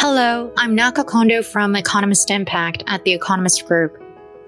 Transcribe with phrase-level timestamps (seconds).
[0.00, 4.00] Hello, I'm Naka Kondo from Economist Impact at the Economist Group.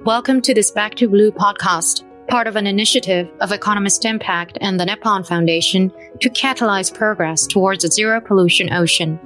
[0.04, 4.78] Welcome to this Back to Blue podcast, part of an initiative of Economist Impact and
[4.78, 9.18] the Nippon Foundation to catalyze progress towards a zero pollution ocean.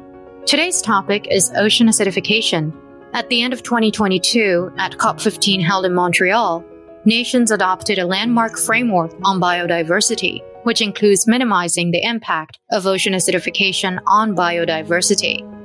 [0.46, 2.72] Today's topic is ocean acidification.
[3.12, 6.64] At the end of 2022, at COP15 held in Montreal,
[7.04, 14.00] nations adopted a landmark framework on biodiversity, which includes minimizing the impact of ocean acidification
[14.06, 15.64] on biodiversity.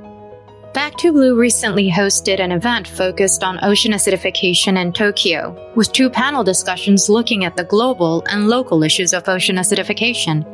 [0.72, 6.08] Back to Blue recently hosted an event focused on ocean acidification in Tokyo, with two
[6.08, 10.46] panel discussions looking at the global and local issues of ocean acidification.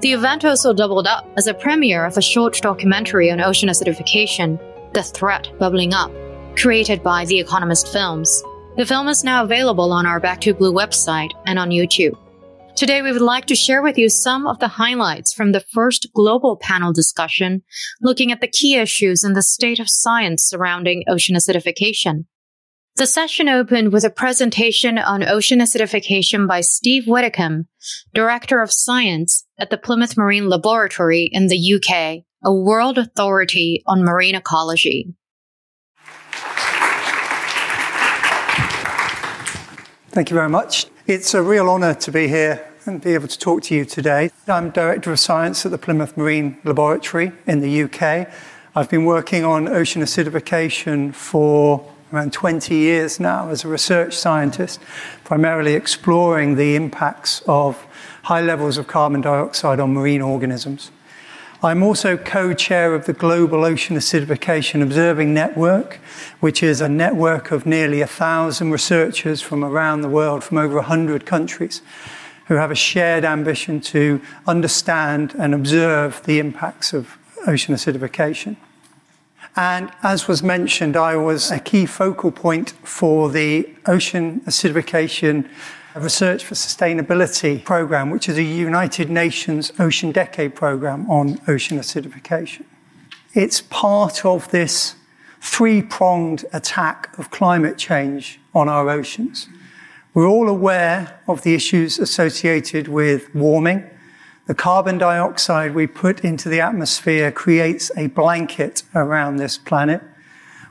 [0.00, 4.60] The event also doubled up as a premiere of a short documentary on ocean acidification,
[4.92, 6.12] The Threat Bubbling Up,
[6.56, 8.44] created by The Economist Films.
[8.76, 12.16] The film is now available on our Back to Blue website and on YouTube.
[12.76, 16.08] Today, we would like to share with you some of the highlights from the first
[16.12, 17.62] global panel discussion
[18.02, 22.24] looking at the key issues in the state of science surrounding ocean acidification.
[22.96, 27.68] The session opened with a presentation on ocean acidification by Steve Widdicombe,
[28.12, 34.02] Director of Science at the Plymouth Marine Laboratory in the UK, a world authority on
[34.02, 35.14] marine ecology.
[40.14, 40.86] Thank you very much.
[41.08, 44.30] It's a real honour to be here and be able to talk to you today.
[44.46, 48.28] I'm Director of Science at the Plymouth Marine Laboratory in the UK.
[48.76, 54.80] I've been working on ocean acidification for around 20 years now as a research scientist,
[55.24, 57.84] primarily exploring the impacts of
[58.22, 60.92] high levels of carbon dioxide on marine organisms.
[61.64, 65.94] I'm also co chair of the Global Ocean Acidification Observing Network,
[66.40, 70.74] which is a network of nearly a thousand researchers from around the world, from over
[70.74, 71.80] 100 countries,
[72.48, 78.56] who have a shared ambition to understand and observe the impacts of ocean acidification.
[79.56, 85.48] And as was mentioned, I was a key focal point for the ocean acidification
[85.96, 92.64] Research for Sustainability program, which is a United Nations Ocean Decade program on ocean acidification.
[93.32, 94.96] It's part of this
[95.40, 99.48] three pronged attack of climate change on our oceans.
[100.14, 103.88] We're all aware of the issues associated with warming.
[104.46, 110.02] The carbon dioxide we put into the atmosphere creates a blanket around this planet,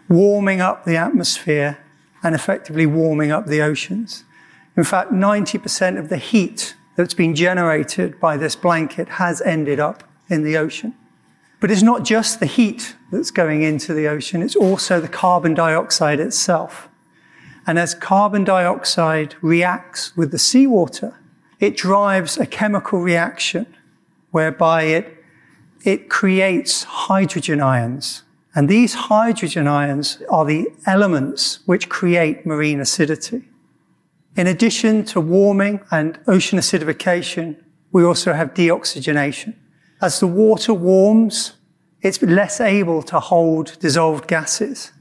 [0.10, 1.78] warming up the atmosphere
[2.22, 4.26] and effectively warming up the oceans.
[4.76, 10.04] In fact, 90% of the heat that's been generated by this blanket has ended up
[10.30, 10.96] in the ocean.
[11.60, 15.54] But it's not just the heat that's going into the ocean, it's also the carbon
[15.54, 16.90] dioxide itself.
[17.66, 21.18] And as carbon dioxide reacts with the seawater,
[21.60, 23.66] it drives a chemical reaction
[24.32, 25.24] whereby it,
[25.86, 28.24] it creates hydrogen ions.
[28.54, 33.46] And these hydrogen ions are the elements which create marine acidity.
[34.36, 37.56] In addition to warming and ocean acidification,
[37.92, 39.56] we also have deoxygenation.
[40.02, 41.54] As the water warms,
[42.02, 44.92] it's less able to hold dissolved gases,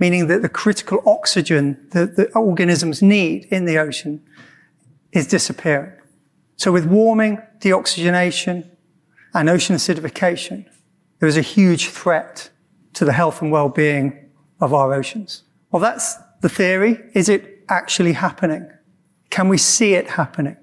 [0.00, 4.20] meaning that the critical oxygen that the organisms need in the ocean
[5.12, 5.92] is disappearing.
[6.56, 8.68] So with warming, deoxygenation,
[9.34, 10.66] and ocean acidification,
[11.20, 12.50] there is a huge threat
[12.94, 14.28] to the health and well-being
[14.60, 15.44] of our oceans.
[15.70, 17.00] Well, that's the theory.
[17.14, 18.70] Is it actually happening?
[19.30, 20.56] Can we see it happening?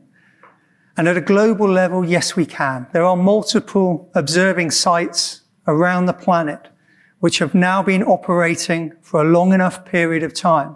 [0.98, 2.88] And at a global level, yes, we can.
[2.92, 6.68] There are multiple observing sites around the planet
[7.20, 10.76] which have now been operating for a long enough period of time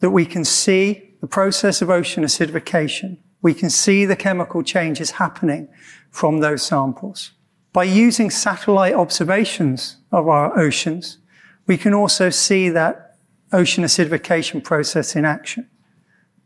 [0.00, 3.18] that we can see the process of ocean acidification.
[3.42, 5.68] We can see the chemical changes happening
[6.10, 7.32] from those samples.
[7.72, 11.18] By using satellite observations of our oceans,
[11.66, 13.09] we can also see that
[13.52, 15.68] ocean acidification process in action.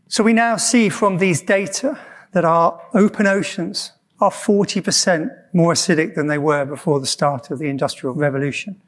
[0.09, 1.99] So we now see from these data
[2.33, 7.59] that our open oceans are 40% more acidic than they were before the start of
[7.59, 8.81] the Industrial Revolution.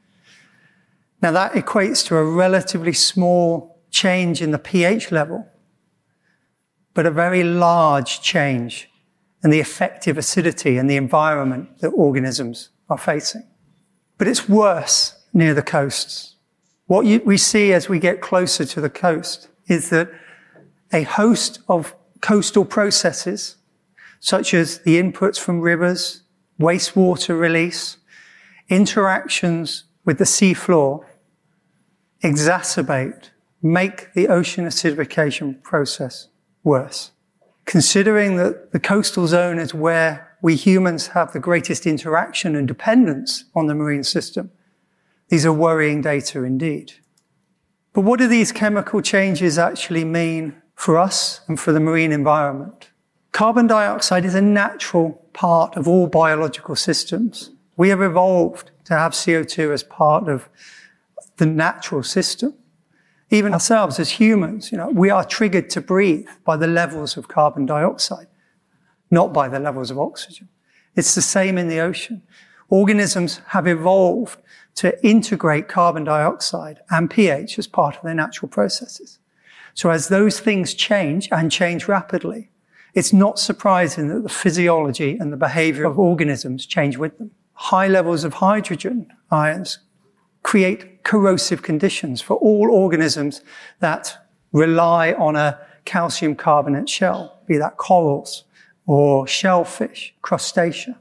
[1.21, 5.47] Now that equates to a relatively small change in the pH level,
[6.93, 8.89] but a very large change
[9.43, 13.45] in the effective acidity and the environment that organisms are facing.
[14.17, 16.36] But it's worse near the coasts.
[16.87, 20.09] What you, we see as we get closer to the coast is that
[20.91, 23.57] a host of coastal processes,
[24.21, 26.23] such as the inputs from rivers,
[26.59, 27.97] wastewater release,
[28.69, 31.05] interactions with the seafloor,
[32.23, 33.31] exacerbate,
[33.61, 36.29] make the ocean acidification process
[36.63, 37.11] worse.
[37.65, 43.43] Considering that the coastal zone is where we humans have the greatest interaction and dependence
[43.53, 44.51] on the marine system,
[45.29, 46.93] These are worrying data indeed.
[47.93, 52.91] But what do these chemical changes actually mean for us and for the marine environment?
[53.31, 57.51] Carbon dioxide is a natural part of all biological systems.
[57.75, 60.49] We have evolved to have CO2 as part of
[61.37, 62.55] the natural system.
[63.29, 67.27] Even ourselves as humans, you know, we are triggered to breathe by the levels of
[67.27, 68.27] carbon dioxide,
[69.11, 70.47] not by the levels of oxygen.
[70.95, 72.23] It's the same in the ocean.
[72.69, 74.39] Organisms have evolved
[74.77, 79.19] to integrate carbon dioxide and pH as part of their natural processes.
[79.73, 82.49] So as those things change and change rapidly,
[82.93, 87.31] it's not surprising that the physiology and the behavior of organisms change with them.
[87.53, 89.79] High levels of hydrogen ions
[90.43, 93.41] create corrosive conditions for all organisms
[93.79, 98.43] that rely on a calcium carbonate shell, be that corals
[98.85, 100.95] or shellfish, crustacea.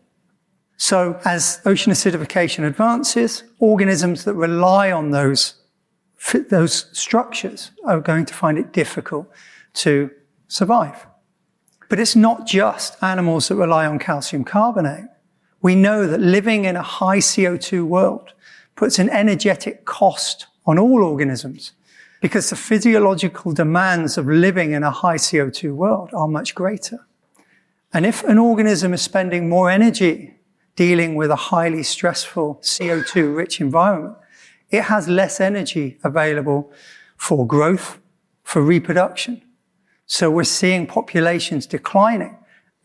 [0.76, 5.54] So as ocean acidification advances, organisms that rely on those,
[6.50, 9.30] those structures are going to find it difficult
[9.74, 10.10] to
[10.48, 11.06] survive.
[11.88, 15.06] But it's not just animals that rely on calcium carbonate.
[15.62, 18.32] We know that living in a high CO2 world
[18.74, 21.72] puts an energetic cost on all organisms
[22.20, 27.06] because the physiological demands of living in a high CO2 world are much greater.
[27.92, 30.35] And if an organism is spending more energy
[30.76, 34.16] dealing with a highly stressful CO2 rich environment,
[34.70, 36.70] it has less energy available
[37.16, 37.98] for growth,
[38.42, 39.42] for reproduction.
[40.06, 42.36] So we're seeing populations declining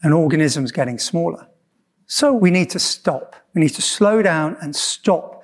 [0.01, 1.47] and organisms getting smaller.
[2.07, 3.35] So we need to stop.
[3.53, 5.43] We need to slow down and stop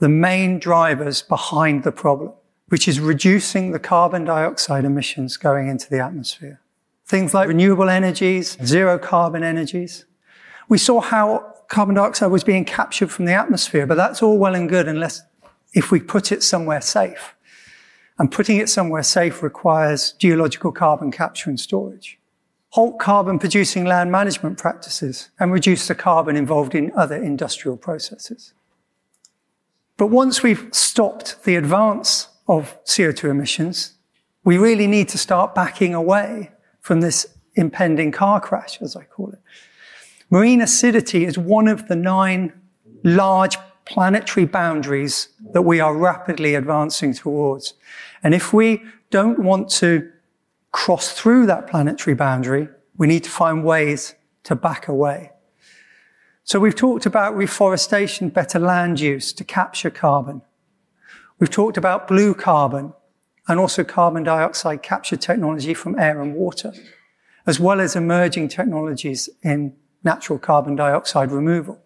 [0.00, 2.32] the main drivers behind the problem,
[2.68, 6.60] which is reducing the carbon dioxide emissions going into the atmosphere.
[7.06, 10.04] Things like renewable energies, zero carbon energies.
[10.68, 14.54] We saw how carbon dioxide was being captured from the atmosphere, but that's all well
[14.54, 15.22] and good unless
[15.72, 17.34] if we put it somewhere safe.
[18.16, 22.20] And putting it somewhere safe requires geological carbon capture and storage.
[22.68, 28.54] Halt carbon producing land management practices and reduce the carbon involved in other industrial processes.
[29.96, 33.94] But once we've stopped the advance of CO2 emissions,
[34.44, 37.26] we really need to start backing away from this
[37.56, 39.40] impending car crash, as I call it.
[40.34, 42.52] Marine acidity is one of the nine
[43.04, 47.74] large planetary boundaries that we are rapidly advancing towards.
[48.24, 50.10] And if we don't want to
[50.72, 52.66] cross through that planetary boundary,
[52.96, 55.30] we need to find ways to back away.
[56.42, 60.42] So we've talked about reforestation, better land use to capture carbon.
[61.38, 62.92] We've talked about blue carbon
[63.46, 66.72] and also carbon dioxide capture technology from air and water,
[67.46, 71.80] as well as emerging technologies in natural carbon dioxide removal.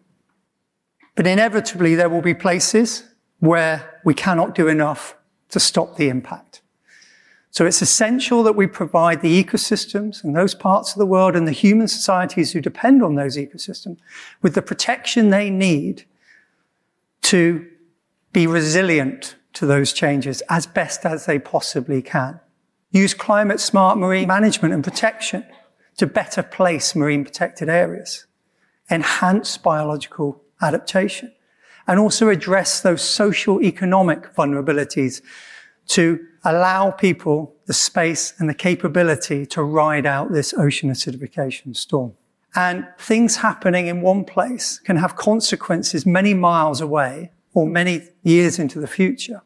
[1.14, 3.04] But inevitably, there will be places
[3.40, 5.16] where we cannot do enough
[5.50, 6.60] to stop the impact.
[7.50, 11.46] So it's essential that we provide the ecosystems and those parts of the world and
[11.46, 13.98] the human societies who depend on those ecosystems
[14.42, 16.04] with the protection they need
[17.22, 17.66] to
[18.32, 22.38] be resilient to those changes as best as they possibly can.
[22.92, 25.44] Use climate smart marine management and protection
[25.98, 28.26] to better place marine protected areas.
[28.90, 31.32] Enhance biological adaptation
[31.86, 35.22] and also address those social economic vulnerabilities
[35.88, 42.12] to allow people the space and the capability to ride out this ocean acidification storm.
[42.54, 48.58] And things happening in one place can have consequences many miles away or many years
[48.58, 49.42] into the future.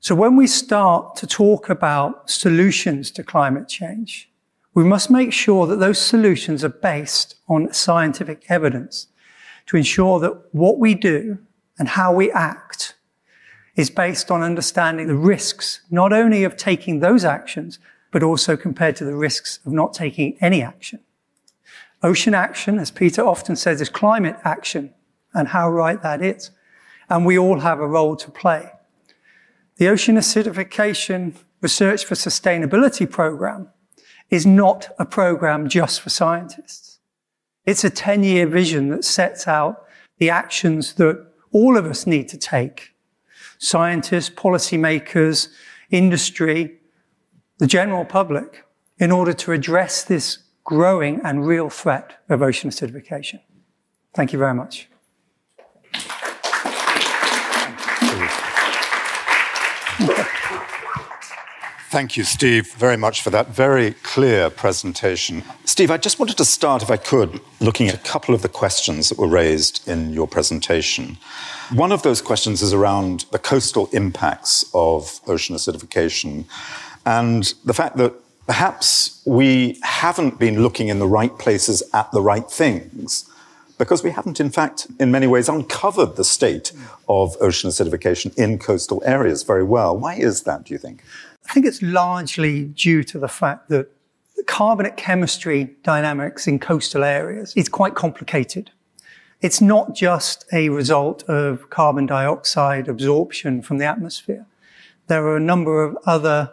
[0.00, 4.29] So when we start to talk about solutions to climate change,
[4.74, 9.08] we must make sure that those solutions are based on scientific evidence
[9.66, 11.38] to ensure that what we do
[11.78, 12.94] and how we act
[13.76, 17.78] is based on understanding the risks, not only of taking those actions,
[18.12, 21.00] but also compared to the risks of not taking any action.
[22.02, 24.92] Ocean action, as Peter often says, is climate action
[25.34, 26.50] and how right that is.
[27.08, 28.70] And we all have a role to play.
[29.76, 33.68] The Ocean Acidification Research for Sustainability program
[34.30, 37.00] is not a program just for scientists.
[37.66, 39.84] It's a 10 year vision that sets out
[40.18, 42.94] the actions that all of us need to take.
[43.58, 45.48] Scientists, policymakers,
[45.90, 46.78] industry,
[47.58, 48.64] the general public,
[48.98, 53.40] in order to address this growing and real threat of ocean acidification.
[54.14, 54.89] Thank you very much.
[61.90, 65.42] Thank you, Steve, very much for that very clear presentation.
[65.64, 68.48] Steve, I just wanted to start, if I could, looking at a couple of the
[68.48, 71.18] questions that were raised in your presentation.
[71.74, 76.44] One of those questions is around the coastal impacts of ocean acidification
[77.06, 78.14] and the fact that
[78.46, 83.28] perhaps we haven't been looking in the right places at the right things
[83.80, 86.70] because we haven't, in fact, in many ways, uncovered the state
[87.08, 89.96] of ocean acidification in coastal areas very well.
[89.96, 91.02] Why is that, do you think?
[91.48, 93.90] I think it's largely due to the fact that
[94.36, 98.70] the carbonate chemistry dynamics in coastal areas is quite complicated.
[99.40, 104.44] It's not just a result of carbon dioxide absorption from the atmosphere.
[105.06, 106.52] There are a number of other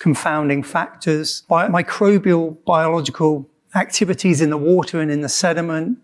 [0.00, 5.98] confounding factors, microbial biological activities in the water and in the sediment,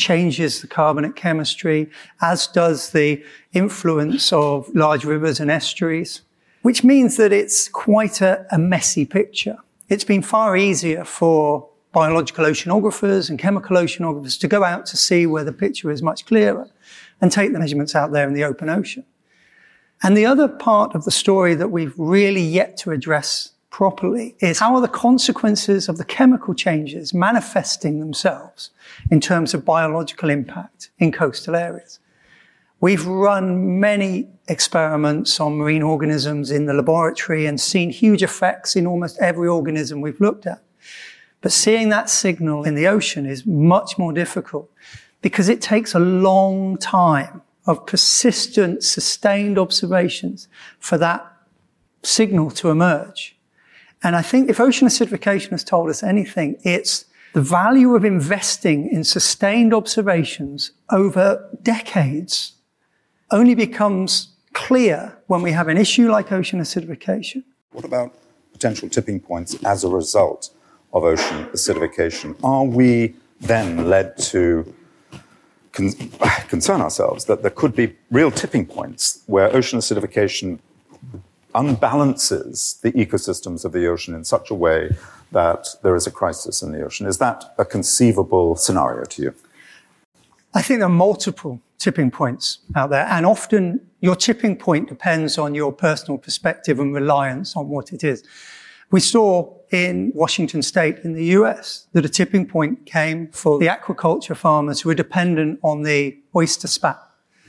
[0.00, 1.88] changes the carbonate chemistry,
[2.20, 6.22] as does the influence of large rivers and estuaries,
[6.62, 9.56] which means that it's quite a, a messy picture.
[9.88, 15.26] It's been far easier for biological oceanographers and chemical oceanographers to go out to sea
[15.26, 16.68] where the picture is much clearer
[17.20, 19.04] and take the measurements out there in the open ocean.
[20.02, 24.58] And the other part of the story that we've really yet to address properly is
[24.58, 28.70] how are the consequences of the chemical changes manifesting themselves
[29.10, 32.00] in terms of biological impact in coastal areas.
[32.80, 38.86] We've run many experiments on marine organisms in the laboratory and seen huge effects in
[38.86, 40.62] almost every organism we've looked at.
[41.42, 44.70] But seeing that signal in the ocean is much more difficult
[45.22, 50.48] because it takes a long time of persistent, sustained observations
[50.78, 51.24] for that
[52.02, 53.36] signal to emerge.
[54.02, 58.88] And I think if ocean acidification has told us anything, it's the value of investing
[58.88, 62.52] in sustained observations over decades
[63.30, 67.44] only becomes clear when we have an issue like ocean acidification.
[67.72, 68.14] What about
[68.52, 70.50] potential tipping points as a result
[70.92, 72.36] of ocean acidification?
[72.42, 74.74] Are we then led to
[75.72, 75.92] con-
[76.48, 80.58] concern ourselves that there could be real tipping points where ocean acidification
[81.54, 84.96] unbalances the ecosystems of the ocean in such a way
[85.32, 87.06] that there is a crisis in the ocean.
[87.06, 89.34] Is that a conceivable scenario to you?
[90.54, 95.38] I think there are multiple tipping points out there, and often your tipping point depends
[95.38, 98.24] on your personal perspective and reliance on what it is.
[98.90, 103.66] We saw in Washington state in the US that a tipping point came for the
[103.66, 106.98] aquaculture farmers who were dependent on the oyster spat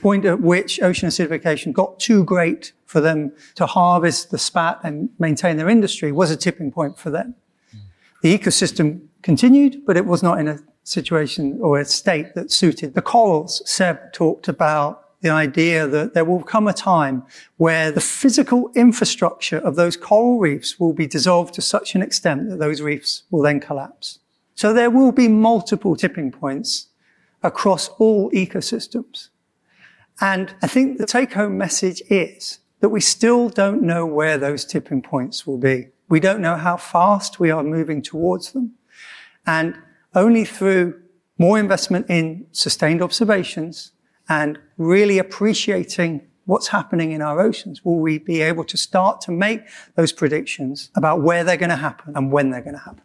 [0.02, 5.08] point at which ocean acidification got too great for them to harvest the spat and
[5.18, 7.34] maintain their industry was a tipping point for them.
[8.22, 12.94] The ecosystem continued, but it was not in a situation or a state that suited.
[12.94, 17.24] The corals, Seb talked about the idea that there will come a time
[17.56, 22.50] where the physical infrastructure of those coral reefs will be dissolved to such an extent
[22.50, 24.18] that those reefs will then collapse.
[24.56, 26.88] So there will be multiple tipping points
[27.42, 29.28] across all ecosystems.
[30.20, 34.64] And I think the take home message is that we still don't know where those
[34.64, 35.88] tipping points will be.
[36.08, 38.74] We don't know how fast we are moving towards them.
[39.46, 39.76] And
[40.14, 41.00] only through
[41.38, 43.92] more investment in sustained observations
[44.28, 49.30] and really appreciating what's happening in our oceans will we be able to start to
[49.30, 49.62] make
[49.94, 53.02] those predictions about where they're going to happen and when they're going to happen.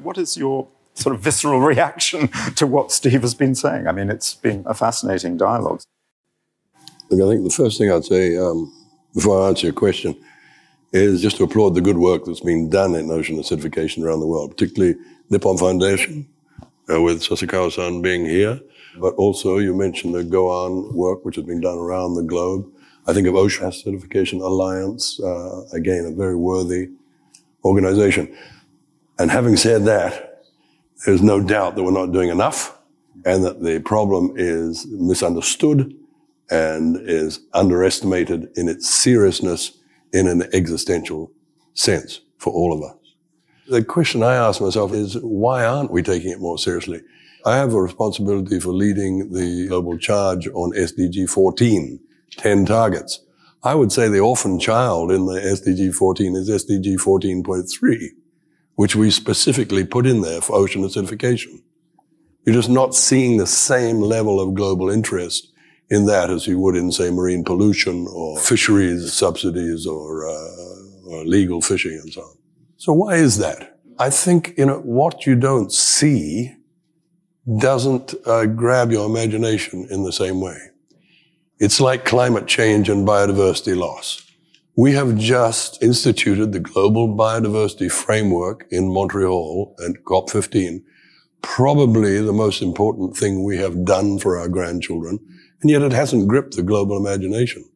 [0.00, 3.86] What is your sort of visceral reaction to what Steve has been saying?
[3.86, 5.80] I mean, it's been a fascinating dialogue.
[7.10, 8.72] Look, I think the first thing I'd say um,
[9.14, 10.16] before I answer your question
[10.92, 14.26] is just to applaud the good work that's been done in ocean acidification around the
[14.26, 14.96] world, particularly
[15.30, 16.28] Nippon Foundation,
[16.90, 18.60] uh, with Sasakawa-san being here.
[18.98, 22.70] But also, you mentioned the GOA-ON work, which has been done around the globe.
[23.06, 26.90] I think of Ocean Acidification Alliance, uh, again, a very worthy
[27.64, 28.36] organization.
[29.18, 30.31] And having said that,
[31.04, 32.78] there's no doubt that we're not doing enough
[33.24, 35.94] and that the problem is misunderstood
[36.50, 39.78] and is underestimated in its seriousness
[40.12, 41.30] in an existential
[41.74, 42.96] sense for all of us.
[43.68, 47.00] The question I ask myself is, why aren't we taking it more seriously?
[47.46, 51.98] I have a responsibility for leading the global charge on SDG 14,
[52.36, 53.20] 10 targets.
[53.64, 58.08] I would say the orphan child in the SDG 14 is SDG 14.3,
[58.76, 61.62] which we specifically put in there for ocean acidification.
[62.44, 65.52] You're just not seeing the same level of global interest
[65.90, 71.24] in that as you would in, say, marine pollution or fisheries subsidies or, uh, or
[71.24, 72.36] legal fishing and so on.
[72.78, 73.78] So why is that?
[73.98, 76.56] I think, you know, what you don't see
[77.58, 80.56] doesn't uh, grab your imagination in the same way.
[81.58, 84.21] It's like climate change and biodiversity loss.
[84.74, 90.82] We have just instituted the Global Biodiversity Framework in Montreal at COP15,
[91.42, 95.18] probably the most important thing we have done for our grandchildren,
[95.60, 97.68] and yet it hasn't gripped the global imagination.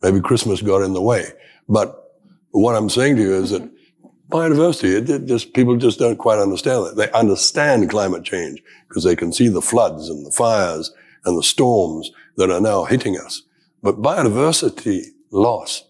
[0.00, 1.26] Maybe Christmas got in the way.
[1.68, 2.20] But
[2.52, 4.06] what I'm saying to you is that mm-hmm.
[4.30, 6.96] biodiversity, it, it just, people just don't quite understand that.
[6.96, 10.92] They understand climate change because they can see the floods and the fires
[11.24, 13.42] and the storms that are now hitting us.
[13.82, 15.82] But biodiversity loss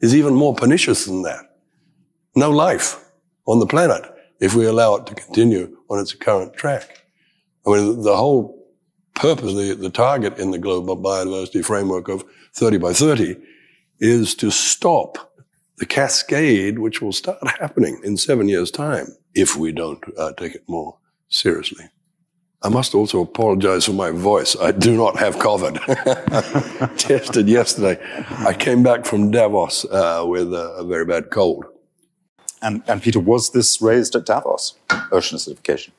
[0.00, 1.44] is even more pernicious than that.
[2.36, 3.04] No life
[3.46, 4.02] on the planet
[4.40, 7.04] if we allow it to continue on its current track.
[7.66, 8.58] I mean, the whole
[9.14, 12.24] purpose, the, the target in the global biodiversity framework of
[12.54, 13.36] 30 by 30
[13.98, 15.32] is to stop
[15.78, 20.54] the cascade, which will start happening in seven years' time if we don't uh, take
[20.54, 20.96] it more
[21.28, 21.84] seriously.
[22.60, 24.56] I must also apologize for my voice.
[24.60, 26.96] I do not have COVID.
[26.98, 28.00] Tested yesterday.
[28.44, 31.66] I came back from Davos uh, with a, a, very bad cold.
[32.60, 34.74] And, and Peter, was this raised at Davos,
[35.12, 35.90] ocean acidification?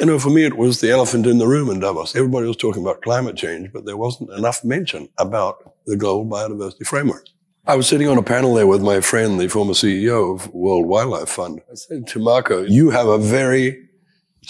[0.00, 2.16] You know, for me, it was the elephant in the room in Davos.
[2.16, 6.86] Everybody was talking about climate change, but there wasn't enough mention about the global biodiversity
[6.86, 7.26] framework.
[7.66, 10.86] I was sitting on a panel there with my friend, the former CEO of World
[10.86, 11.60] Wildlife Fund.
[11.70, 13.89] I said to Marco, you have a very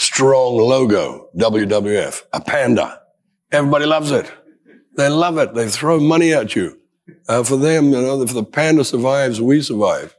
[0.01, 3.03] strong logo, WWF, a panda.
[3.53, 4.33] Everybody loves it.
[4.97, 5.53] They love it.
[5.55, 6.79] They throw money at you.
[7.29, 10.17] Uh, for them, you know, if the panda survives, we survive.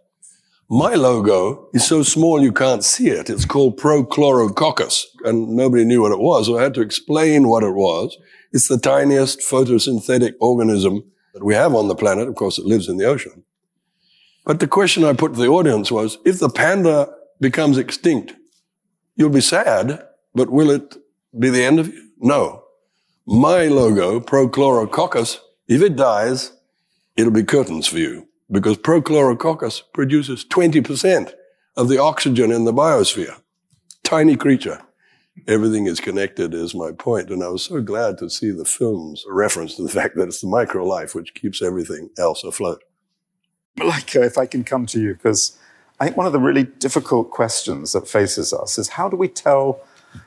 [0.70, 3.30] My logo is so small you can't see it.
[3.30, 7.64] It's called Prochlorococcus, and nobody knew what it was, so I had to explain what
[7.64, 8.18] it was.
[8.54, 12.28] It's the tiniest photosynthetic organism that we have on the planet.
[12.28, 13.44] Of course, it lives in the ocean.
[14.46, 17.10] But the question I put to the audience was, if the panda
[17.40, 18.36] becomes extinct,
[19.16, 20.04] you'll be sad,
[20.34, 20.96] but will it
[21.38, 22.10] be the end of you?
[22.20, 22.64] No.
[23.26, 26.54] My logo, Prochlorococcus, if it dies,
[27.16, 31.34] it'll be curtains for you because Prochlorococcus produces 20%
[31.78, 33.40] of the oxygen in the biosphere.
[34.04, 34.82] Tiny creature
[35.48, 37.30] everything is connected is my point.
[37.30, 40.42] And I was so glad to see the film's reference to the fact that it's
[40.42, 42.84] the micro life which keeps everything else afloat.
[43.80, 45.58] Malaika, if I can come to you, because
[46.02, 49.28] I think one of the really difficult questions that faces us is how do we
[49.28, 49.82] tell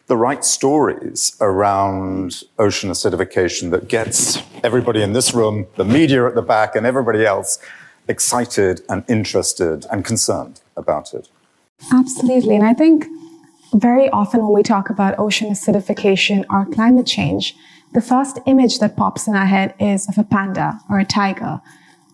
[0.07, 6.37] the right stories around ocean acidification that gets everybody in this room, the media at
[6.37, 7.59] the back, and everybody else
[8.07, 11.29] excited and interested and concerned about it?
[11.93, 12.55] Absolutely.
[12.55, 13.07] And I think
[13.73, 17.57] very often when we talk about ocean acidification or climate change,
[17.95, 21.61] the first image that pops in our head is of a panda or a tiger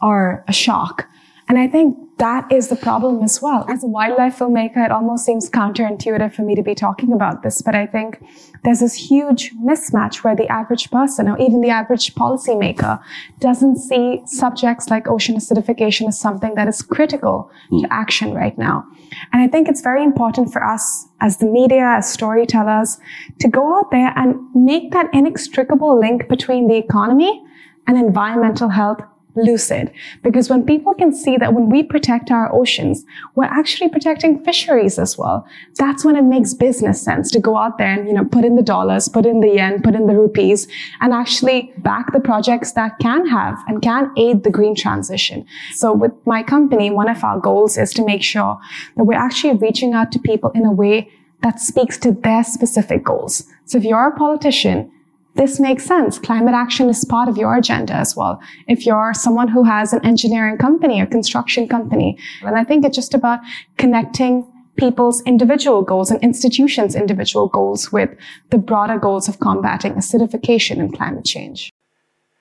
[0.00, 1.06] or a shark.
[1.50, 3.66] And I think that is the problem as well.
[3.68, 7.60] As a wildlife filmmaker, it almost seems counterintuitive for me to be talking about this,
[7.60, 8.22] but I think
[8.62, 13.02] there's this huge mismatch where the average person or even the average policymaker
[13.40, 17.82] doesn't see subjects like ocean acidification as something that is critical mm.
[17.82, 18.86] to action right now.
[19.32, 23.00] And I think it's very important for us as the media, as storytellers,
[23.40, 27.42] to go out there and make that inextricable link between the economy
[27.88, 29.00] and environmental health
[29.36, 29.90] lucid.
[30.22, 34.98] Because when people can see that when we protect our oceans, we're actually protecting fisheries
[34.98, 35.46] as well.
[35.76, 38.56] That's when it makes business sense to go out there and, you know, put in
[38.56, 40.66] the dollars, put in the yen, put in the rupees,
[41.00, 45.46] and actually back the projects that can have and can aid the green transition.
[45.74, 48.58] So with my company, one of our goals is to make sure
[48.96, 51.10] that we're actually reaching out to people in a way
[51.42, 53.44] that speaks to their specific goals.
[53.64, 54.92] So if you're a politician,
[55.40, 56.18] this makes sense.
[56.18, 58.38] Climate action is part of your agenda as well.
[58.68, 62.94] If you're someone who has an engineering company a construction company, and I think it's
[62.94, 63.40] just about
[63.78, 68.10] connecting people's individual goals and institutions' individual goals with
[68.50, 71.72] the broader goals of combating acidification and climate change.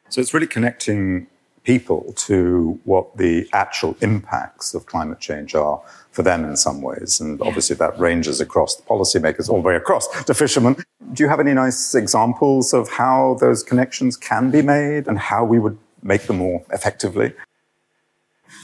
[0.10, 1.28] So it's really connecting
[1.64, 5.82] people to what the actual impacts of climate change are
[6.20, 7.22] for them in some ways.
[7.22, 10.76] And obviously that ranges across the policymakers all the way across to fishermen.
[11.14, 15.46] Do you have any nice examples of how those connections can be made and how
[15.46, 17.32] we would make them more effectively?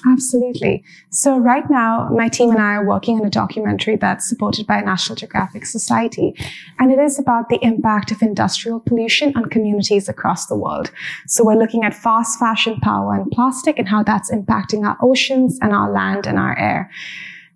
[0.05, 0.83] Absolutely.
[1.11, 4.81] So right now, my team and I are working on a documentary that's supported by
[4.81, 6.35] National Geographic Society.
[6.79, 10.91] And it is about the impact of industrial pollution on communities across the world.
[11.27, 15.57] So we're looking at fast fashion, power, and plastic and how that's impacting our oceans
[15.61, 16.91] and our land and our air.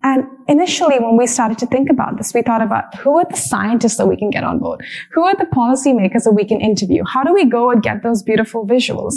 [0.02, 3.36] And initially, when we started to think about this, we thought about who are the
[3.36, 4.84] scientists that we can get on board?
[5.12, 7.04] Who are the policymakers that we can interview?
[7.06, 9.16] How do we go and get those beautiful visuals?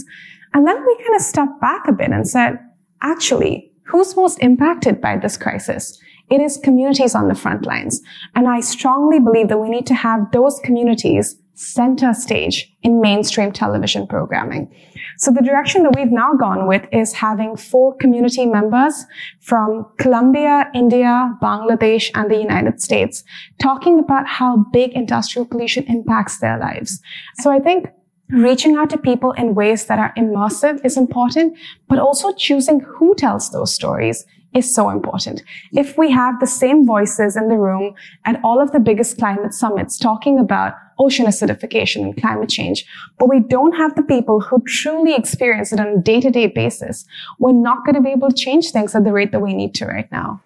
[0.54, 2.58] And then we kind of stepped back a bit and said,
[3.00, 5.98] actually, who's most impacted by this crisis?
[6.30, 8.00] It is communities on the front lines.
[8.34, 13.52] And I strongly believe that we need to have those communities center stage in mainstream
[13.52, 14.74] television programming.
[15.18, 19.04] So the direction that we've now gone with is having four community members
[19.40, 23.22] from Colombia, India, Bangladesh, and the United States
[23.60, 27.00] talking about how big industrial pollution impacts their lives.
[27.40, 27.88] So I think
[28.30, 31.56] reaching out to people in ways that are immersive is important,
[31.88, 35.42] but also choosing who tells those stories is so important.
[35.72, 39.54] If we have the same voices in the room at all of the biggest climate
[39.54, 42.84] summits talking about ocean acidification and climate change,
[43.18, 47.04] but we don't have the people who truly experience it on a day-to-day basis,
[47.38, 49.74] we're not going to be able to change things at the rate that we need
[49.74, 50.40] to right now.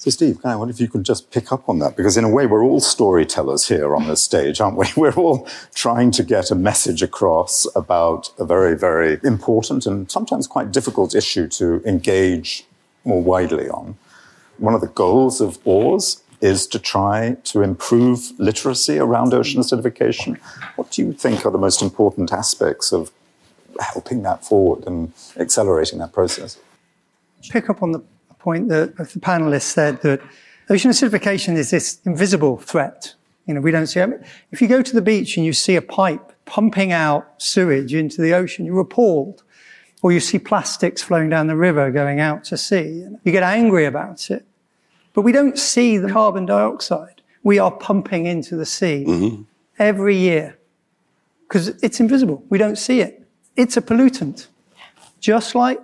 [0.00, 2.30] So, Steve, I wonder if you could just pick up on that, because in a
[2.30, 4.86] way, we're all storytellers here on this stage, aren't we?
[4.96, 10.46] We're all trying to get a message across about a very, very important and sometimes
[10.46, 12.64] quite difficult issue to engage
[13.04, 13.96] more widely on.
[14.58, 20.38] One of the goals of OARS is to try to improve literacy around ocean acidification.
[20.76, 23.10] What do you think are the most important aspects of
[23.78, 26.58] helping that forward and accelerating that process?
[27.48, 28.02] Pick up on the
[28.38, 30.20] point that the panelists said that
[30.68, 33.14] ocean acidification is this invisible threat.
[33.46, 34.22] You know, we don't see it.
[34.50, 38.22] If you go to the beach and you see a pipe pumping out sewage into
[38.22, 39.42] the ocean, you're appalled.
[40.02, 43.06] Or you see plastics flowing down the river going out to sea.
[43.24, 44.46] You get angry about it.
[45.12, 49.42] But we don't see the carbon dioxide we are pumping into the sea mm-hmm.
[49.78, 50.58] every year
[51.48, 52.44] because it's invisible.
[52.48, 53.26] We don't see it.
[53.56, 54.46] It's a pollutant.
[55.20, 55.80] Just like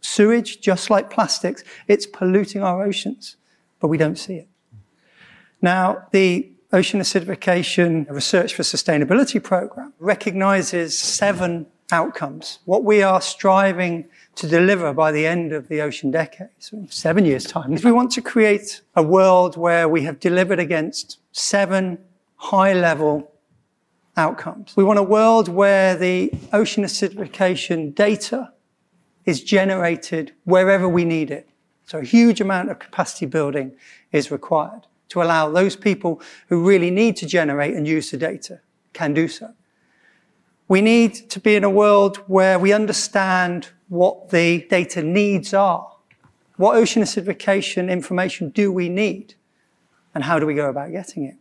[0.00, 3.36] sewage, just like plastics, it's polluting our oceans,
[3.80, 4.48] but we don't see it.
[5.62, 12.58] Now, the Ocean Acidification Research for Sustainability Program recognizes seven outcomes.
[12.64, 17.24] What we are striving to deliver by the end of the ocean decade, so seven
[17.24, 21.98] years' time, is we want to create a world where we have delivered against seven
[22.36, 23.30] high level
[24.16, 24.74] outcomes.
[24.76, 28.52] We want a world where the ocean acidification data
[29.24, 31.48] is generated wherever we need it.
[31.84, 33.72] So a huge amount of capacity building
[34.12, 38.60] is required to allow those people who really need to generate and use the data
[38.92, 39.52] can do so.
[40.68, 45.92] We need to be in a world where we understand what the data needs are.
[46.56, 49.34] What ocean acidification information do we need?
[50.14, 51.36] And how do we go about getting it?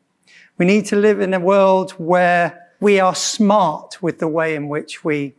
[0.57, 4.69] We need to live in a world where we are smart with the way in
[4.69, 5.33] which we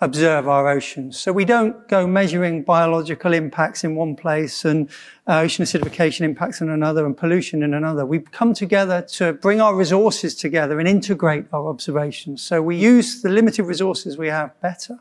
[0.00, 1.18] observe our oceans.
[1.18, 4.90] So we don't go measuring biological impacts in one place and
[5.26, 8.04] uh, ocean acidification impacts in another and pollution in another.
[8.04, 12.42] We come together to bring our resources together and integrate our observations.
[12.42, 14.98] So we use the limited resources we have better.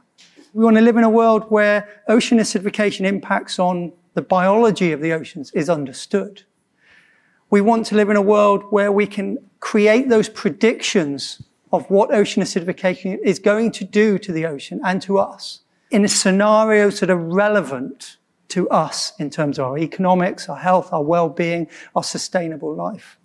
[0.53, 5.01] We want to live in a world where ocean acidification impacts on the biology of
[5.01, 6.43] the oceans is understood.
[7.49, 12.13] We want to live in a world where we can create those predictions of what
[12.13, 17.09] ocean acidification is going to do to the ocean and to us in scenarios that
[17.09, 18.17] are relevant
[18.49, 23.17] to us in terms of our economics, our health, our well-being, our sustainable life.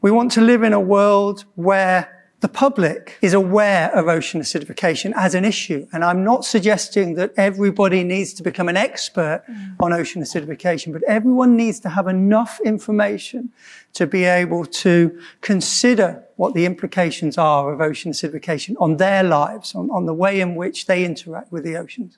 [0.00, 5.12] We want to live in a world where the public is aware of ocean acidification
[5.14, 5.86] as an issue.
[5.92, 9.76] And I'm not suggesting that everybody needs to become an expert mm.
[9.78, 13.50] on ocean acidification, but everyone needs to have enough information
[13.92, 19.74] to be able to consider what the implications are of ocean acidification on their lives,
[19.74, 22.16] on, on the way in which they interact with the oceans.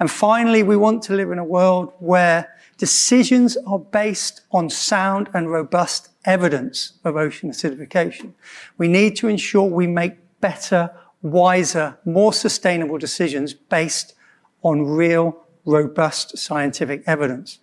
[0.00, 5.30] And finally, we want to live in a world where decisions are based on sound
[5.32, 8.32] and robust evidence of ocean acidification.
[8.78, 10.90] We need to ensure we make better,
[11.22, 14.14] wiser, more sustainable decisions based
[14.62, 17.58] on real, robust scientific evidence.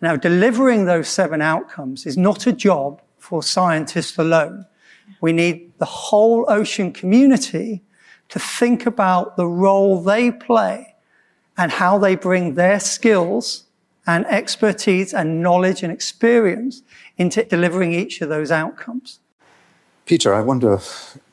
[0.00, 4.66] Now, delivering those seven outcomes is not a job for scientists alone.
[5.20, 7.82] We need the whole ocean community
[8.28, 10.94] to think about the role they play
[11.56, 13.63] and how they bring their skills
[14.06, 16.82] and expertise and knowledge and experience
[17.16, 19.20] into delivering each of those outcomes.
[20.06, 20.80] Peter, I wonder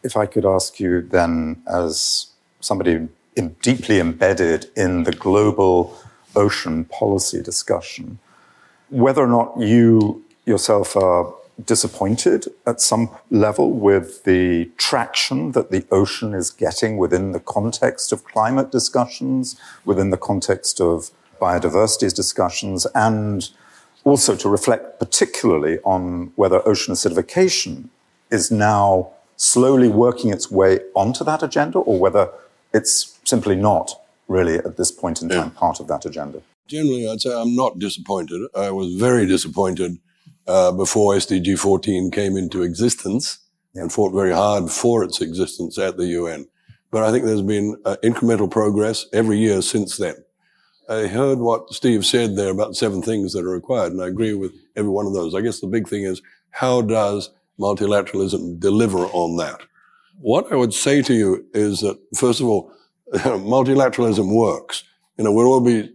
[0.04, 2.28] if I could ask you then, as
[2.62, 5.98] somebody in, deeply embedded in the global
[6.36, 8.20] ocean policy discussion,
[8.90, 11.34] whether or not you yourself are
[11.66, 18.12] disappointed at some level with the traction that the ocean is getting within the context
[18.12, 23.50] of climate discussions, within the context of biodiversity discussions, and
[24.04, 27.90] also to reflect particularly on whether ocean acidification
[28.30, 32.30] is now slowly working its way onto that agenda or whether
[32.74, 33.92] it's simply not
[34.28, 35.60] really at this point in time yeah.
[35.60, 36.42] part of that agenda.
[36.68, 38.42] Generally, I'd say I'm not disappointed.
[38.56, 39.98] I was very disappointed
[40.48, 43.40] uh, before SDG 14 came into existence
[43.76, 46.48] and fought very hard for its existence at the UN.
[46.92, 50.16] But I think there's been uh, incremental progress every year since then.
[50.92, 54.34] I heard what Steve said there about seven things that are required, and I agree
[54.34, 55.34] with every one of those.
[55.34, 59.62] I guess the big thing is how does multilateralism deliver on that?
[60.20, 62.74] What I would say to you is that, first of all,
[63.14, 64.84] multilateralism works.
[65.18, 65.90] You know, we'd all be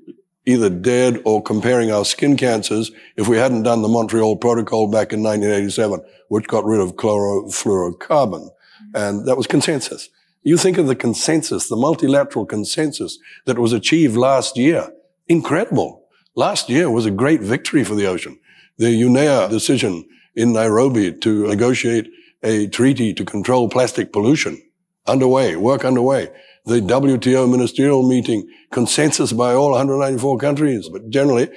[0.46, 5.12] either dead or comparing our skin cancers if we hadn't done the Montreal Protocol back
[5.12, 8.48] in 1987, which got rid of chlorofluorocarbon.
[8.94, 10.08] And that was consensus.
[10.46, 14.92] You think of the consensus, the multilateral consensus that was achieved last year.
[15.26, 16.04] Incredible.
[16.36, 18.38] Last year was a great victory for the ocean.
[18.78, 22.08] The UNEA decision in Nairobi to negotiate
[22.44, 24.62] a treaty to control plastic pollution
[25.08, 26.30] underway, work underway
[26.64, 30.88] the WTO ministerial meeting, consensus by all 194 countries.
[30.88, 31.50] But generally,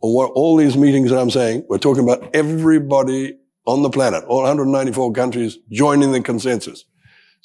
[0.00, 5.10] all these meetings that I'm saying, we're talking about everybody on the planet, all 194
[5.10, 6.84] countries joining the consensus.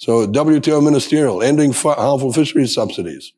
[0.03, 3.31] So WTO ministerial, ending harmful fisheries subsidies.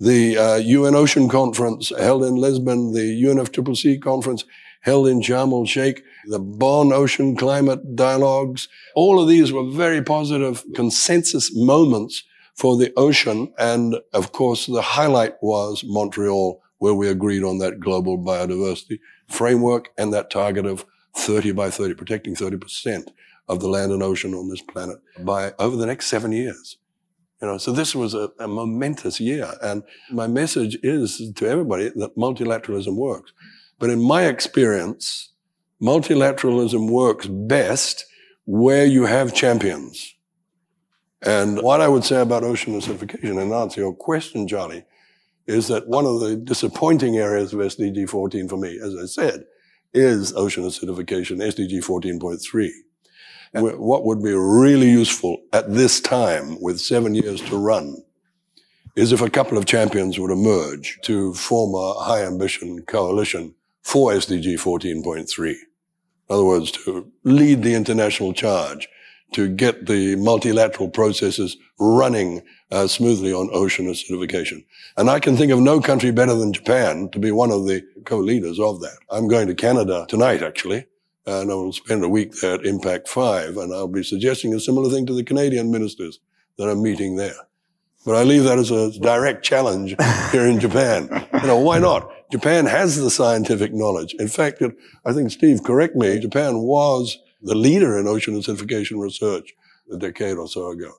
[0.00, 4.46] The uh, UN Ocean Conference held in Lisbon, the UNFCCC conference
[4.80, 8.68] held in Sharm el Sheikh, the Bonn Ocean Climate Dialogues.
[8.94, 13.52] All of these were very positive consensus moments for the ocean.
[13.58, 19.90] And of course, the highlight was Montreal, where we agreed on that global biodiversity framework
[19.98, 20.86] and that target of
[21.18, 23.08] 30 by 30, protecting 30%
[23.48, 26.78] of the land and ocean on this planet by over the next seven years.
[27.40, 29.52] You know, so this was a, a momentous year.
[29.62, 33.32] And my message is to everybody that multilateralism works.
[33.78, 35.32] But in my experience,
[35.80, 38.04] multilateralism works best
[38.44, 40.14] where you have champions.
[41.22, 44.84] And what I would say about ocean acidification, and answer your question, Charlie,
[45.46, 49.44] is that one of the disappointing areas of SDG 14 for me, as I said,
[49.94, 52.68] is ocean acidification, SDG 14.3.
[53.52, 58.02] What would be really useful at this time, with seven years to run,
[58.96, 64.12] is if a couple of champions would emerge to form a high ambition coalition for
[64.12, 65.50] SDG 14.3.
[65.50, 65.56] In
[66.28, 68.88] other words, to lead the international charge
[69.32, 74.64] to get the multilateral processes running uh, smoothly on ocean acidification.
[74.96, 77.82] And I can think of no country better than Japan to be one of the
[78.04, 78.98] co-leaders of that.
[79.10, 80.86] I'm going to Canada tonight, actually,
[81.28, 84.90] and I will spend a week there at IMPAC5, and I'll be suggesting a similar
[84.90, 86.20] thing to the Canadian ministers
[86.56, 87.36] that are meeting there.
[88.06, 89.94] But I leave that as a direct challenge
[90.32, 91.08] here in Japan.
[91.34, 92.10] You know, why not?
[92.32, 94.14] Japan has the scientific knowledge.
[94.14, 94.62] In fact,
[95.04, 99.52] I think Steve, correct me, Japan was the leader in ocean acidification research
[99.92, 100.92] a decade or so ago.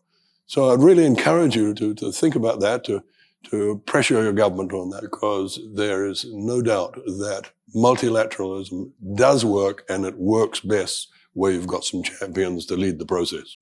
[0.46, 3.04] So I'd really encourage you to, to think about that, to,
[3.46, 9.86] to pressure your government on that, because there is no doubt that multilateralism does work
[9.90, 13.58] and it works best where you've got some champions to lead the process.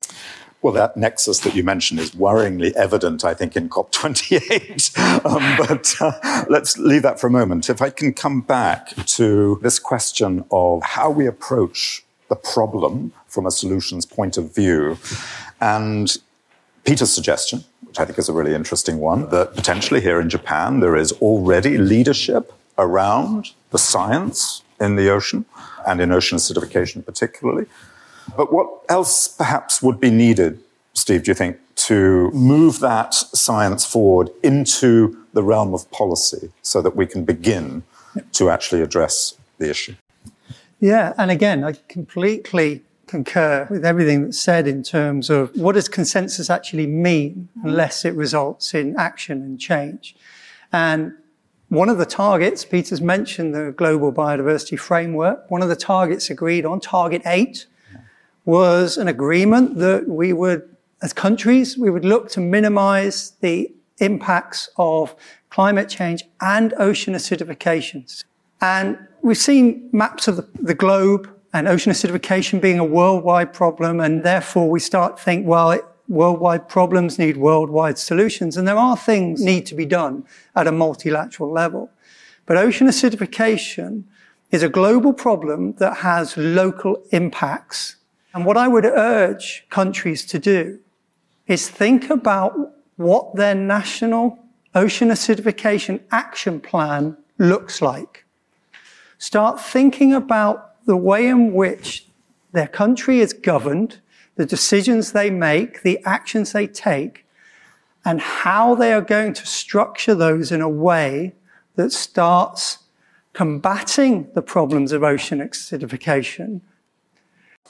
[0.61, 4.97] Well, that nexus that you mentioned is worryingly evident, I think, in COP28.
[5.25, 7.69] um, but uh, let's leave that for a moment.
[7.69, 13.45] If I can come back to this question of how we approach the problem from
[13.45, 14.97] a solutions point of view.
[15.61, 16.15] And
[16.87, 20.79] Peter's suggestion, which I think is a really interesting one, that potentially here in Japan
[20.79, 25.43] there is already leadership around the science in the ocean
[25.85, 27.65] and in ocean acidification particularly.
[28.37, 30.61] But what else perhaps would be needed,
[30.93, 36.81] Steve, do you think, to move that science forward into the realm of policy so
[36.81, 37.83] that we can begin
[38.31, 39.95] to actually address the issue?
[40.79, 45.89] Yeah, and again, I completely concur with everything that's said in terms of what does
[45.89, 50.15] consensus actually mean unless it results in action and change.
[50.71, 51.13] And
[51.69, 55.49] one of the targets, Peter's mentioned the global biodiversity framework.
[55.51, 57.65] One of the targets agreed on, target eight,
[58.45, 60.63] was an agreement that we would,
[61.01, 65.13] as countries, we would look to minimize the impacts of
[65.49, 68.23] climate change and ocean acidifications.
[68.61, 73.99] And we've seen maps of the, the, globe and ocean acidification being a worldwide problem.
[73.99, 78.57] And therefore we start to think, well, it, worldwide problems need worldwide solutions.
[78.57, 81.89] And there are things need to be done at a multilateral level.
[82.45, 84.03] But ocean acidification
[84.51, 87.97] is a global problem that has local impacts.
[88.33, 90.79] And what I would urge countries to do
[91.47, 92.53] is think about
[92.95, 94.39] what their national
[94.73, 98.25] ocean acidification action plan looks like
[99.17, 102.07] start thinking about the way in which
[102.53, 103.99] their country is governed,
[104.35, 107.25] the decisions they make, the actions they take,
[108.03, 111.35] and how they are going to structure those in a way
[111.75, 112.79] that starts
[113.33, 116.61] combating the problems of ocean acidification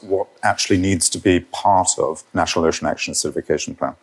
[0.02, 3.96] what actually needs to be part of National Ocean Action Acidification Plan?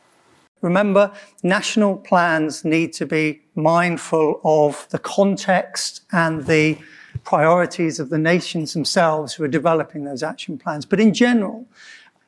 [0.61, 6.79] Remember, national plans need to be mindful of the context and the
[7.25, 10.85] priorities of the nations themselves who are developing those action plans.
[10.85, 11.67] But in general,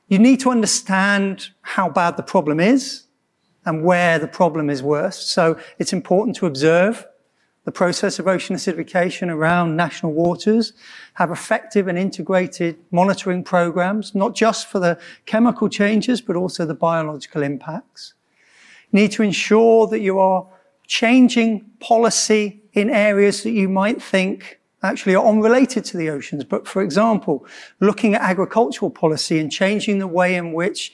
[0.08, 3.04] you need to understand how bad the problem is
[3.64, 5.30] and where the problem is worst.
[5.30, 7.06] So it's important to observe
[7.64, 10.72] the process of ocean acidification around national waters,
[11.14, 16.74] have effective and integrated monitoring programs, not just for the chemical changes, but also the
[16.74, 18.14] biological impacts.
[18.92, 20.46] You need to ensure that you are
[20.86, 26.44] changing policy in areas that you might think actually are unrelated to the oceans.
[26.44, 27.46] But for example,
[27.80, 30.92] looking at agricultural policy and changing the way in which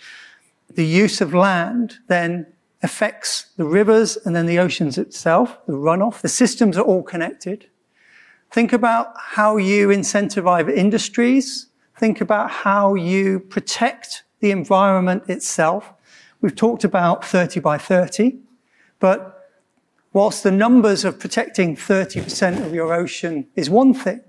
[0.70, 2.46] the use of land then
[2.83, 6.20] affects the rivers and then the oceans itself, the runoff.
[6.20, 7.68] The systems are all connected.
[8.50, 11.68] Think about how you incentivize industries.
[11.98, 15.92] Think about how you protect the environment itself.
[16.40, 18.38] We've talked about 30 by 30,
[18.98, 19.32] but
[20.12, 24.20] whilst the numbers of protecting 30% of your ocean is one thing,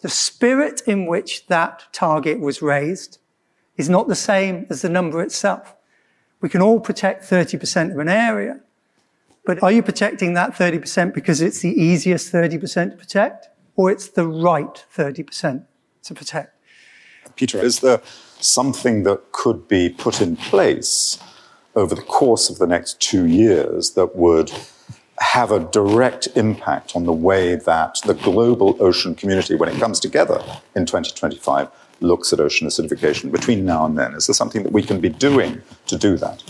[0.00, 3.18] the spirit in which that target was raised
[3.76, 5.74] is not the same as the number itself.
[6.40, 8.60] We can all protect 30% of an area.
[9.44, 14.08] But are you protecting that 30% because it's the easiest 30% to protect or it's
[14.08, 15.64] the right 30%
[16.04, 16.54] to protect?
[17.36, 18.00] Peter, is there
[18.40, 21.18] something that could be put in place
[21.74, 24.52] over the course of the next two years that would
[25.20, 30.00] have a direct impact on the way that the global ocean community, when it comes
[30.00, 30.42] together
[30.74, 31.68] in 2025,
[32.00, 34.14] looks at ocean acidification between now and then?
[34.14, 36.44] Is there something that we can be doing to do that?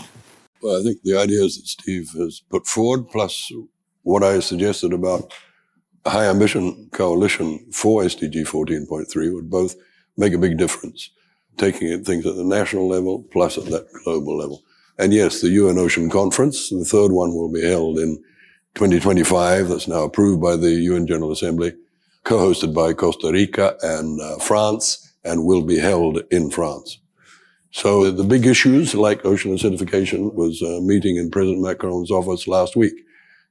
[0.61, 3.51] Well, I think the ideas that Steve has put forward, plus
[4.03, 5.33] what I suggested about
[6.05, 9.75] a high ambition coalition for SDG 14.3 would both
[10.17, 11.09] make a big difference,
[11.57, 14.63] taking things at the national level plus at that global level.
[14.97, 18.21] And yes, the UN Ocean Conference, the third one will be held in
[18.75, 19.67] 2025.
[19.67, 21.73] That's now approved by the UN General Assembly,
[22.23, 26.99] co-hosted by Costa Rica and uh, France and will be held in France.
[27.71, 32.75] So the big issues like ocean acidification was a meeting in President Macron's office last
[32.75, 32.93] week.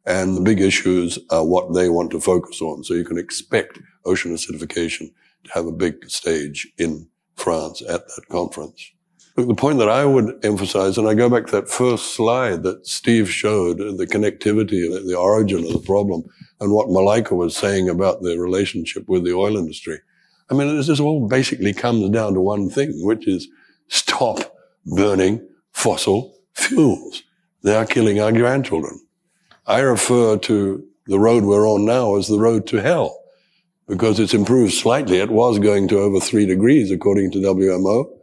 [0.07, 2.83] And the big issues are what they want to focus on.
[2.83, 5.13] So you can expect ocean acidification
[5.45, 8.91] to have a big stage in France at that conference.
[9.39, 12.85] The point that I would emphasize, and I go back to that first slide that
[12.85, 16.25] Steve showed, the connectivity, and the origin of the problem,
[16.61, 20.01] and what Malaika was saying about the relationship with the oil industry.
[20.51, 23.47] I mean, this all basically comes down to one thing, which is
[23.87, 27.23] stop burning fossil fuels.
[27.63, 28.99] They are killing our grandchildren.
[29.69, 33.17] I refer to the road we're on now as the road to hell
[33.87, 35.19] because it's improved slightly.
[35.19, 38.18] It was going to over three degrees according to WMO.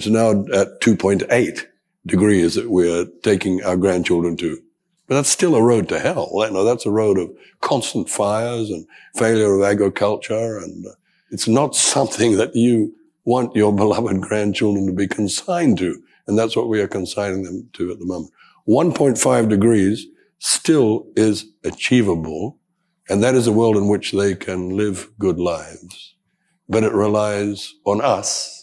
[0.00, 1.66] It's now at 2.8
[2.06, 4.58] degrees that we're taking our grandchildren to.
[5.06, 6.30] But that's still a road to hell.
[6.36, 10.92] You know, that's a road of constant fires and failure of agriculture and uh,
[11.30, 12.94] it's not something that you
[13.26, 16.02] want your beloved grandchildren to be consigned to.
[16.26, 18.32] And that's what we are consigning them to at the moment.
[18.66, 20.06] 1.5 degrees
[20.38, 22.58] still is achievable.
[23.10, 26.14] And that is a world in which they can live good lives.
[26.70, 28.59] But it relies on us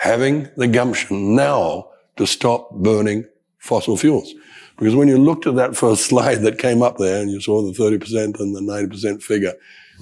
[0.00, 1.86] having the gumption now
[2.16, 3.22] to stop burning
[3.58, 4.32] fossil fuels.
[4.78, 7.60] Because when you looked at that first slide that came up there and you saw
[7.62, 9.52] the 30% and the 90% figure,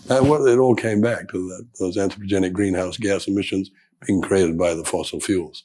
[0.09, 3.73] uh, well, it all came back to that, those anthropogenic greenhouse gas emissions
[4.07, 5.65] being created by the fossil fuels.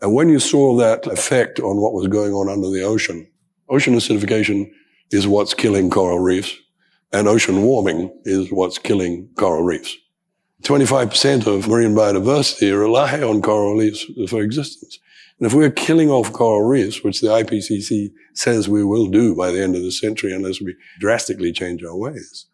[0.00, 3.28] And when you saw that effect on what was going on under the ocean,
[3.68, 4.70] ocean acidification
[5.10, 6.54] is what's killing coral reefs,
[7.12, 9.96] and ocean warming is what's killing coral reefs.
[10.62, 14.98] 25% of marine biodiversity rely on coral reefs for existence.
[15.38, 19.52] And if we're killing off coral reefs, which the IPCC says we will do by
[19.52, 22.46] the end of the century unless we drastically change our ways,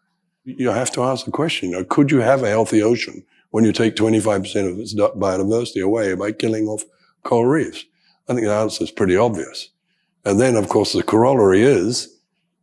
[0.43, 3.63] you have to ask the question, you know, could you have a healthy ocean when
[3.63, 6.83] you take 25% of its biodiversity away by killing off
[7.23, 7.85] coral reefs?
[8.29, 9.69] I think the answer is pretty obvious.
[10.23, 12.15] And then, of course, the corollary is,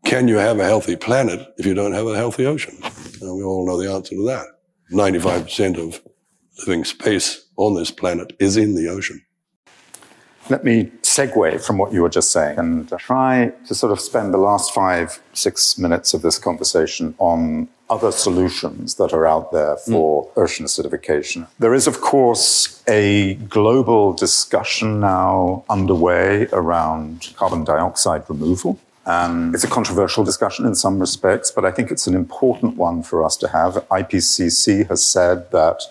[0.05, 2.77] can you have a healthy planet if you don't have a healthy ocean?
[3.21, 4.47] And we all know the answer to that.
[4.93, 6.01] 95% of
[6.67, 9.23] living space on this planet is in the ocean.
[10.51, 14.35] Let me segue from what you were just saying and try to sort of spend
[14.35, 19.77] the last five, six minutes of this conversation on other solutions that are out there
[19.77, 20.43] for mm.
[20.43, 21.47] ocean acidification.
[21.59, 28.81] There is, of course, a global discussion now underway around carbon dioxide removal.
[29.05, 33.03] And it's a controversial discussion in some respects, but I think it's an important one
[33.03, 33.75] for us to have.
[33.91, 35.83] IPCC has said that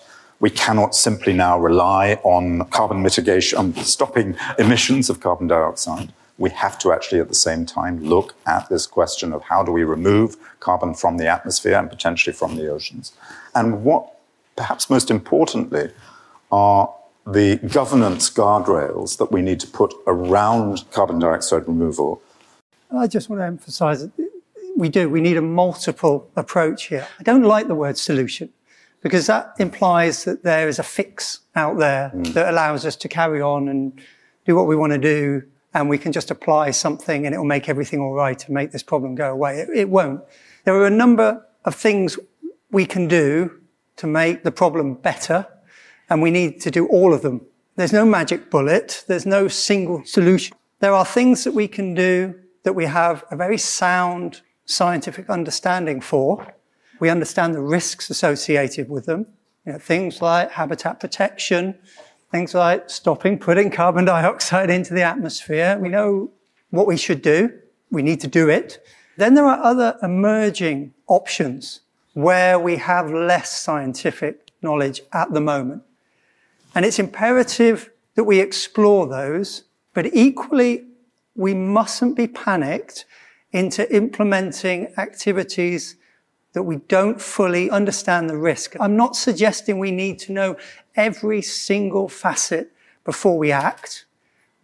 [0.42, 6.12] We cannot simply now rely on carbon mitigation, on stopping emissions of carbon dioxide.
[6.36, 9.70] We have to actually at the same time look at this question of how do
[9.70, 13.12] we remove carbon from the atmosphere and potentially from the oceans.
[13.54, 14.18] And what,
[14.56, 15.92] perhaps most importantly,
[16.50, 16.92] are
[17.24, 22.20] the governance guardrails that we need to put around carbon dioxide removal.
[22.96, 24.12] I just want to emphasize that
[24.76, 25.08] we do.
[25.08, 27.06] We need a multiple approach here.
[27.18, 28.50] I don't like the word solution
[29.00, 32.32] because that implies that there is a fix out there mm.
[32.34, 34.00] that allows us to carry on and
[34.46, 35.42] do what we want to do.
[35.74, 38.72] And we can just apply something and it will make everything all right and make
[38.72, 39.60] this problem go away.
[39.60, 40.20] It, it won't.
[40.64, 42.18] There are a number of things
[42.70, 43.58] we can do
[43.96, 45.46] to make the problem better
[46.10, 47.40] and we need to do all of them.
[47.76, 49.04] There's no magic bullet.
[49.08, 50.56] There's no single solution.
[50.80, 56.00] There are things that we can do that we have a very sound scientific understanding
[56.00, 56.54] for.
[57.00, 59.26] We understand the risks associated with them.
[59.66, 61.78] You know, things like habitat protection,
[62.30, 65.78] things like stopping putting carbon dioxide into the atmosphere.
[65.80, 66.30] We know
[66.70, 67.52] what we should do.
[67.90, 68.84] We need to do it.
[69.16, 71.80] Then there are other emerging options
[72.14, 75.82] where we have less scientific knowledge at the moment.
[76.74, 80.86] And it's imperative that we explore those, but equally,
[81.34, 83.04] we mustn't be panicked
[83.52, 85.96] into implementing activities
[86.52, 88.76] that we don't fully understand the risk.
[88.78, 90.56] I'm not suggesting we need to know
[90.96, 92.72] every single facet
[93.04, 94.04] before we act,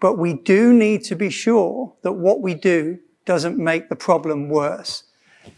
[0.01, 4.49] but we do need to be sure that what we do doesn't make the problem
[4.49, 5.05] worse.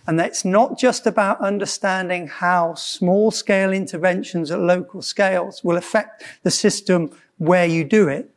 [0.07, 6.23] And that's not just about understanding how small scale interventions at local scales will affect
[6.43, 8.30] the system where you do it.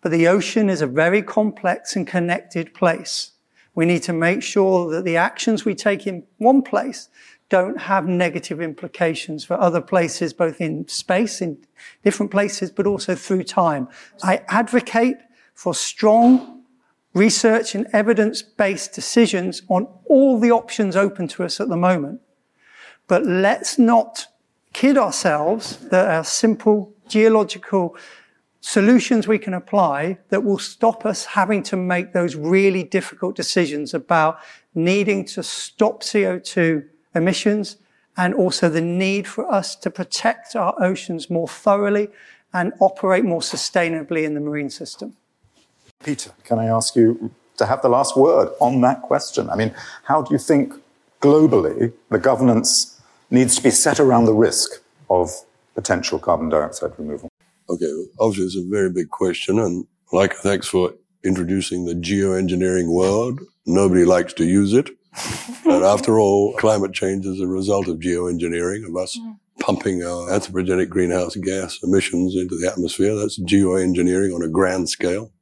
[0.00, 3.32] But the ocean is a very complex and connected place.
[3.74, 7.08] We need to make sure that the actions we take in one place
[7.48, 11.58] don't have negative implications for other places, both in space, in
[12.04, 13.88] different places, but also through time.
[14.22, 15.16] I advocate
[15.54, 16.62] for strong
[17.14, 22.20] research and evidence-based decisions on all the options open to us at the moment.
[23.06, 24.26] But let's not
[24.72, 27.96] kid ourselves that our simple geological
[28.60, 33.94] solutions we can apply that will stop us having to make those really difficult decisions
[33.94, 34.38] about
[34.74, 36.84] needing to stop CO2
[37.14, 37.76] emissions
[38.16, 42.08] and also the need for us to protect our oceans more thoroughly
[42.52, 45.16] and operate more sustainably in the marine system.
[46.04, 49.48] Peter, can I ask you to have the last word on that question?
[49.50, 50.74] I mean, how do you think
[51.20, 53.00] globally the governance
[53.30, 55.30] needs to be set around the risk of
[55.74, 57.28] potential carbon dioxide removal?
[57.70, 60.94] Okay, obviously it's a very big question, and like thanks for
[61.24, 63.44] introducing the geoengineering word.
[63.66, 64.90] Nobody likes to use it.
[65.64, 69.36] but after all, climate change is a result of geoengineering, of us mm.
[69.60, 73.14] pumping our anthropogenic greenhouse gas emissions into the atmosphere.
[73.14, 75.32] That's geoengineering on a grand scale.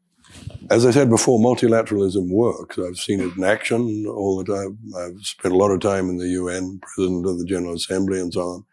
[0.70, 2.78] As I said before, multilateralism works.
[2.78, 4.78] I've seen it in action all the time.
[4.98, 8.32] I've spent a lot of time in the UN, President of the General Assembly and
[8.32, 8.64] so on.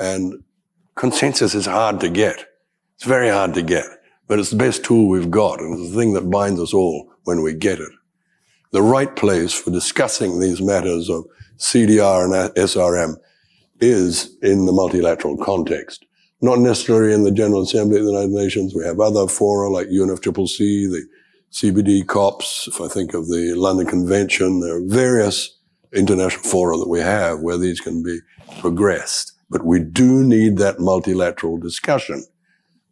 [0.00, 0.42] And
[0.94, 2.46] consensus is hard to get.
[2.96, 3.86] It's very hard to get,
[4.28, 7.10] but it's the best tool we've got and it's the thing that binds us all
[7.24, 7.90] when we get it.
[8.70, 11.24] The right place for discussing these matters of
[11.58, 13.16] CDR and SRM
[13.80, 16.04] is in the multilateral context.
[16.40, 18.74] Not necessarily in the General Assembly of the United Nations.
[18.74, 20.58] We have other fora like UNFCCC,
[20.90, 21.06] the
[21.52, 25.58] CBD COPs, if I think of the London Convention, there are various
[25.92, 28.18] international fora that we have where these can be
[28.58, 29.32] progressed.
[29.48, 32.24] But we do need that multilateral discussion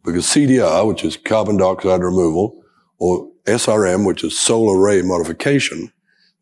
[0.03, 2.63] because CDR, which is carbon dioxide removal,
[2.97, 5.91] or SRM, which is solar radiation modification,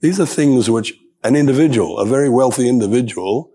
[0.01, 0.93] these are things which
[1.23, 3.51] an individual, a very wealthy individual,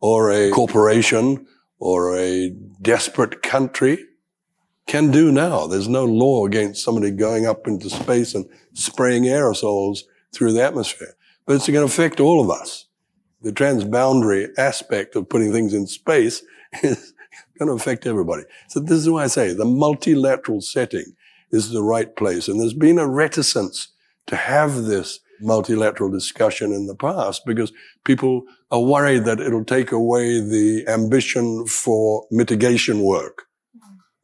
[0.00, 1.46] or a corporation,
[1.78, 2.50] or a
[2.80, 3.98] desperate country
[4.86, 5.66] can do now.
[5.66, 10.00] There's no law against somebody going up into space and spraying aerosols
[10.32, 11.14] through the atmosphere.
[11.46, 12.86] But it's going to affect all of us.
[13.42, 16.42] The transboundary aspect of putting things in space
[16.82, 17.12] is
[17.58, 18.42] going to affect everybody.
[18.68, 21.14] So this is why I say the multilateral setting
[21.50, 22.48] is the right place.
[22.48, 23.88] And there's been a reticence
[24.26, 27.72] to have this multilateral discussion in the past because
[28.04, 33.42] people are worried that it'll take away the ambition for mitigation work.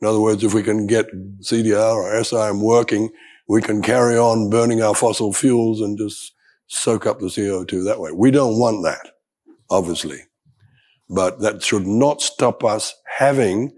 [0.00, 3.10] In other words, if we can get CDR or SRM working,
[3.48, 6.34] we can carry on burning our fossil fuels and just
[6.68, 8.12] soak up the CO2 that way.
[8.12, 9.14] We don't want that,
[9.70, 10.27] obviously.
[11.10, 13.72] But that should not stop us having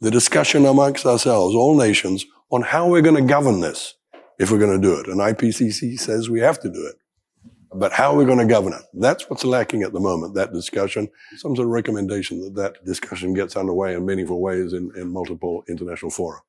[0.00, 3.94] the discussion amongst ourselves, all nations, on how we're going to govern this
[4.38, 5.06] if we're going to do it.
[5.06, 6.96] And IPCC says we have to do it.
[7.74, 8.82] But how are we going to govern it?
[8.94, 11.08] That's what's lacking at the moment, that discussion.
[11.36, 15.64] Some sort of recommendation that that discussion gets underway in meaningful ways in, in multiple
[15.68, 16.40] international fora.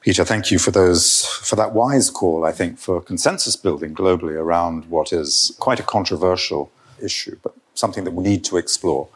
[0.00, 4.34] Peter, thank you for those for that wise call, I think, for consensus building globally
[4.34, 9.08] around what is quite a controversial issue, but something that we need to explore.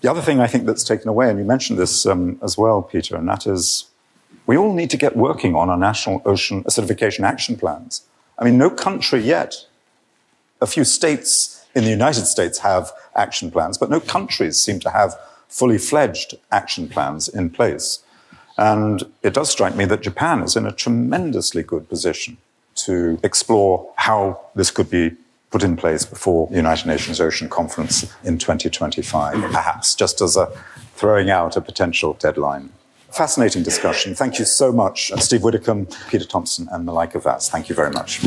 [0.00, 2.82] The other thing I think that's taken away, and you mentioned this um, as well,
[2.82, 3.86] Peter, and that is
[4.46, 8.02] we all need to get working on our national ocean acidification action plans.
[8.38, 9.66] I mean, no country yet,
[10.60, 14.90] a few states in the United States have action plans, but no countries seem to
[14.90, 15.14] have
[15.48, 18.00] fully fledged action plans in place.
[18.58, 22.38] And it does strike me that Japan is in a tremendously good position
[22.76, 25.16] to explore how this could be
[25.50, 30.46] put in place before the United Nations Ocean Conference in 2025, perhaps just as a
[30.94, 32.70] throwing out a potential deadline.
[33.10, 34.14] Fascinating discussion.
[34.14, 37.48] Thank you so much, uh, Steve Widdicombe, Peter Thomson, and Malaika Vaz.
[37.48, 38.20] Thank you very much.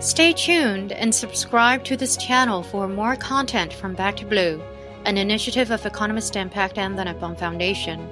[0.00, 4.60] Stay tuned and subscribe to this channel for more content from Back to Blue,
[5.04, 8.08] an initiative of Economist Impact and the Nippon Foundation.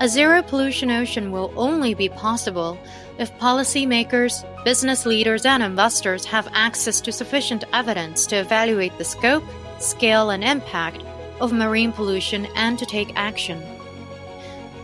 [0.00, 2.78] A zero pollution ocean will only be possible
[3.18, 9.42] if policymakers, business leaders, and investors have access to sufficient evidence to evaluate the scope,
[9.80, 11.02] scale, and impact
[11.40, 13.60] of marine pollution and to take action.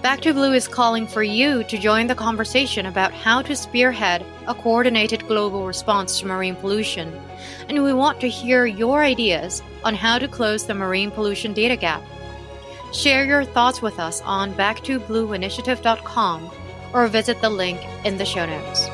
[0.02, 4.26] Back to Blue is calling for you to join the conversation about how to spearhead
[4.48, 7.16] a coordinated global response to marine pollution,
[7.68, 11.76] and we want to hear your ideas on how to close the marine pollution data
[11.76, 12.02] gap.
[12.94, 16.50] Share your thoughts with us on backtoblueinitiative.com
[16.92, 18.86] or visit the link in the show notes.